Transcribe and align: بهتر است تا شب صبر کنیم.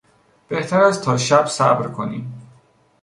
بهتر 0.47 0.81
است 0.81 1.03
تا 1.03 1.17
شب 1.17 1.45
صبر 1.45 1.87
کنیم. 1.87 2.33